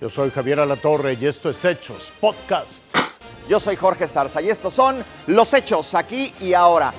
[0.00, 2.82] Yo soy Javier Alatorre y esto es Hechos Podcast.
[3.50, 6.94] Yo soy Jorge Zarza y estos son los hechos aquí y ahora.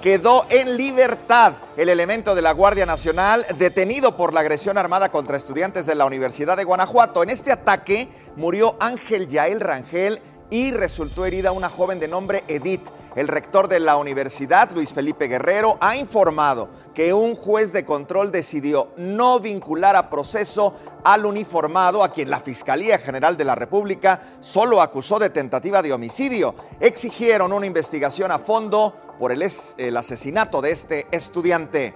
[0.00, 5.36] Quedó en libertad el elemento de la Guardia Nacional detenido por la agresión armada contra
[5.36, 7.24] estudiantes de la Universidad de Guanajuato.
[7.24, 12.88] En este ataque murió Ángel Yael Rangel y resultó herida una joven de nombre Edith.
[13.14, 18.32] El rector de la universidad, Luis Felipe Guerrero, ha informado que un juez de control
[18.32, 24.20] decidió no vincular a proceso al uniformado, a quien la Fiscalía General de la República
[24.40, 26.56] solo acusó de tentativa de homicidio.
[26.80, 31.94] Exigieron una investigación a fondo por el, el asesinato de este estudiante.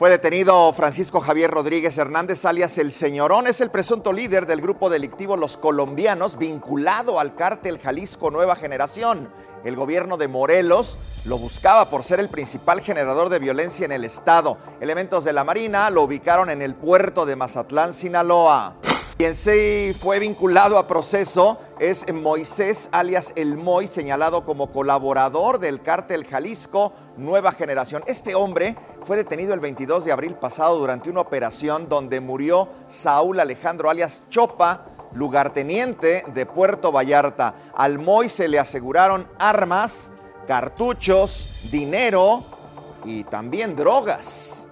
[0.00, 3.46] Fue detenido Francisco Javier Rodríguez Hernández, alias El Señorón.
[3.46, 9.28] Es el presunto líder del grupo delictivo Los Colombianos, vinculado al cártel Jalisco Nueva Generación
[9.64, 14.04] el gobierno de Morelos lo buscaba por ser el principal generador de violencia en el
[14.04, 14.56] estado.
[14.80, 18.76] Elementos de la Marina lo ubicaron en el puerto de Mazatlán, Sinaloa.
[19.20, 25.82] Quien se fue vinculado a proceso es Moisés, alias El Moy, señalado como colaborador del
[25.82, 28.02] cártel Jalisco Nueva Generación.
[28.06, 33.40] Este hombre fue detenido el 22 de abril pasado durante una operación donde murió Saúl
[33.40, 37.56] Alejandro, alias Chopa, lugarteniente de Puerto Vallarta.
[37.74, 40.12] Al Moy se le aseguraron armas,
[40.48, 42.42] cartuchos, dinero
[43.04, 44.66] y también drogas.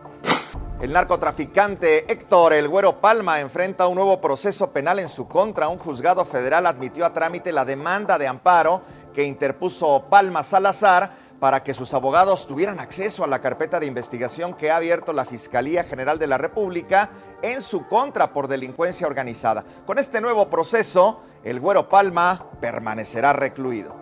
[0.80, 5.66] El narcotraficante Héctor El Güero Palma enfrenta un nuevo proceso penal en su contra.
[5.66, 11.64] Un juzgado federal admitió a trámite la demanda de amparo que interpuso Palma Salazar para
[11.64, 15.82] que sus abogados tuvieran acceso a la carpeta de investigación que ha abierto la Fiscalía
[15.82, 17.10] General de la República
[17.42, 19.64] en su contra por delincuencia organizada.
[19.84, 23.96] Con este nuevo proceso, el Güero Palma permanecerá recluido.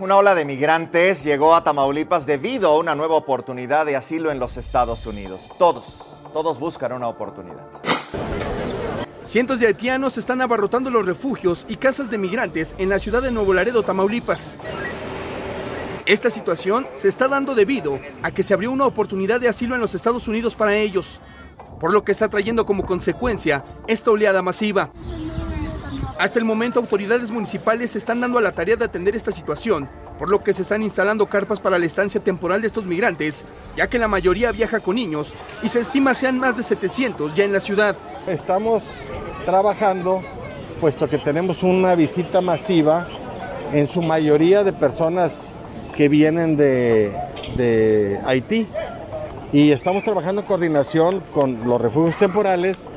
[0.00, 4.38] Una ola de migrantes llegó a Tamaulipas debido a una nueva oportunidad de asilo en
[4.38, 5.48] los Estados Unidos.
[5.58, 7.66] Todos, todos buscan una oportunidad.
[9.20, 13.32] Cientos de haitianos están abarrotando los refugios y casas de migrantes en la ciudad de
[13.32, 14.56] Nuevo Laredo, Tamaulipas.
[16.06, 19.80] Esta situación se está dando debido a que se abrió una oportunidad de asilo en
[19.80, 21.20] los Estados Unidos para ellos,
[21.80, 24.92] por lo que está trayendo como consecuencia esta oleada masiva.
[26.18, 29.88] Hasta el momento autoridades municipales se están dando a la tarea de atender esta situación,
[30.18, 33.44] por lo que se están instalando carpas para la estancia temporal de estos migrantes,
[33.76, 37.44] ya que la mayoría viaja con niños y se estima sean más de 700 ya
[37.44, 37.96] en la ciudad.
[38.26, 39.00] Estamos
[39.44, 40.22] trabajando,
[40.80, 43.06] puesto que tenemos una visita masiva,
[43.72, 45.52] en su mayoría de personas
[45.96, 48.66] que vienen de, Haití.
[49.52, 52.90] Y estamos trabajando en coordinación con los refugios temporales,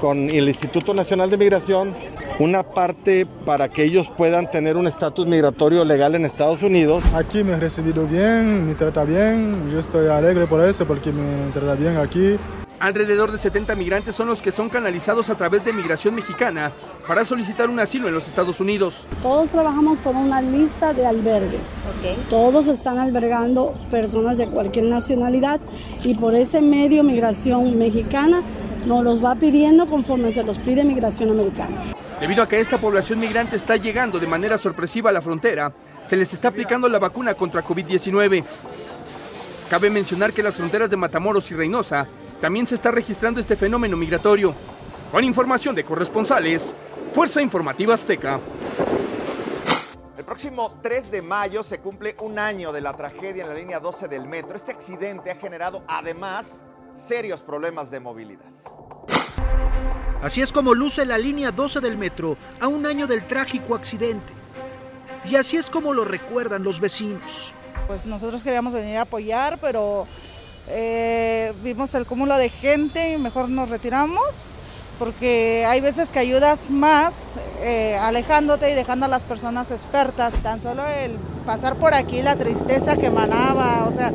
[0.00, 1.94] con el Instituto Nacional de Migración,
[2.42, 7.04] una parte para que ellos puedan tener un estatus migratorio legal en Estados Unidos.
[7.14, 11.50] Aquí me he recibido bien, me trata bien, yo estoy alegre por eso porque me
[11.52, 12.36] trata bien aquí.
[12.80, 16.72] Alrededor de 70 migrantes son los que son canalizados a través de Migración Mexicana
[17.06, 19.06] para solicitar un asilo en los Estados Unidos.
[19.22, 21.62] Todos trabajamos por una lista de albergues.
[22.28, 25.60] Todos están albergando personas de cualquier nacionalidad
[26.02, 28.42] y por ese medio Migración Mexicana
[28.84, 31.76] nos los va pidiendo conforme se los pide Migración Americana.
[32.22, 35.72] Debido a que esta población migrante está llegando de manera sorpresiva a la frontera,
[36.06, 38.44] se les está aplicando la vacuna contra COVID-19.
[39.68, 42.06] Cabe mencionar que las fronteras de Matamoros y Reynosa
[42.40, 44.54] también se está registrando este fenómeno migratorio.
[45.10, 46.76] Con información de corresponsales,
[47.12, 48.38] Fuerza Informativa Azteca.
[50.16, 53.80] El próximo 3 de mayo se cumple un año de la tragedia en la línea
[53.80, 54.54] 12 del metro.
[54.54, 58.52] Este accidente ha generado además serios problemas de movilidad.
[60.22, 64.32] Así es como luce la línea 12 del metro a un año del trágico accidente.
[65.24, 67.52] Y así es como lo recuerdan los vecinos.
[67.88, 70.06] Pues nosotros queríamos venir a apoyar, pero
[70.68, 74.56] eh, vimos el cúmulo de gente y mejor nos retiramos
[75.02, 77.18] porque hay veces que ayudas más
[77.60, 80.34] eh, alejándote y dejando a las personas expertas.
[80.44, 84.12] Tan solo el pasar por aquí, la tristeza que emanaba, o sea,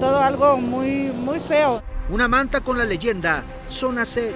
[0.00, 1.82] todo algo muy, muy feo.
[2.08, 4.34] Una manta con la leyenda Zona C.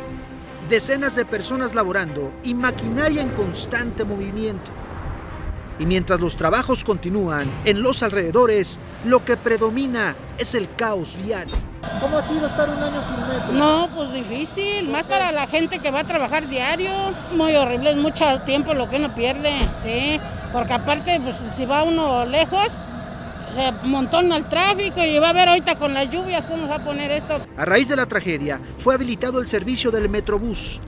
[0.69, 4.73] Decenas de personas laborando y maquinaria en constante movimiento.
[5.79, 11.47] Y mientras los trabajos continúan en los alrededores, lo que predomina es el caos vial.
[12.01, 13.53] ¿Cómo ha sido estar un año sin metro?
[13.53, 16.91] No, pues difícil, más para la gente que va a trabajar diario.
[17.37, 20.19] Muy horrible, es mucho tiempo lo que uno pierde, sí.
[20.53, 22.77] Porque aparte, pues si va uno lejos,
[23.51, 26.85] se montona el tráfico y va a ver ahorita con las lluvias cómo va a
[26.85, 27.41] poner esto.
[27.57, 30.81] A raíz de la tragedia, fue habilitado el servicio del Metrobús.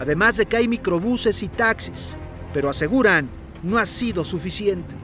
[0.00, 2.16] Además de que hay microbuses y taxis,
[2.52, 3.28] pero aseguran
[3.62, 4.94] no ha sido suficiente.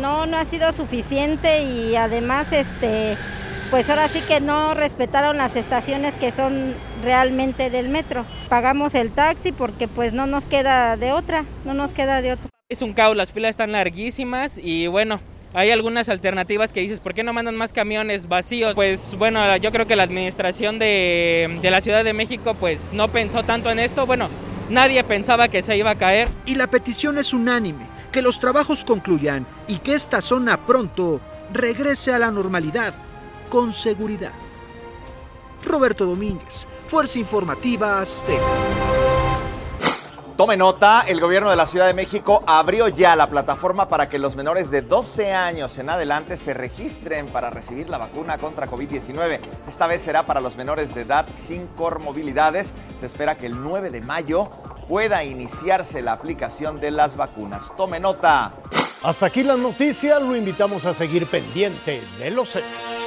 [0.00, 3.16] No, no ha sido suficiente y además este
[3.70, 8.24] pues ahora sí que no respetaron las estaciones que son realmente del metro.
[8.48, 12.48] Pagamos el taxi porque pues no nos queda de otra, no nos queda de otra.
[12.68, 15.20] Es un caos, las filas están larguísimas y bueno,
[15.56, 18.74] hay algunas alternativas que dices, ¿por qué no mandan más camiones vacíos?
[18.74, 23.42] Pues bueno, yo creo que la administración de, la Ciudad de México pues no pensó
[23.42, 24.04] tanto en esto.
[24.04, 24.28] Bueno,
[24.68, 26.28] nadie pensaba que se iba a caer.
[26.44, 31.22] Y la petición es unánime, que los trabajos concluyan y que esta zona pronto
[31.54, 32.92] regrese a la normalidad
[33.48, 34.34] con seguridad.
[35.64, 38.95] Roberto Domínguez, Fuerza Informativa Azteca.
[40.36, 44.18] Tome nota, el gobierno de la Ciudad de México abrió ya la plataforma para que
[44.18, 49.40] los menores de 12 años en adelante se registren para recibir la vacuna contra COVID-19.
[49.66, 52.74] Esta vez será para los menores de edad sin comorbilidades.
[52.98, 54.50] Se espera que el 9 de mayo
[54.90, 57.72] pueda iniciarse la aplicación de las vacunas.
[57.74, 58.50] Tome nota.
[59.02, 63.05] Hasta aquí las noticias, lo invitamos a seguir pendiente de los hechos.